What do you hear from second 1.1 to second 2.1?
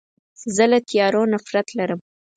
نفرت لرم.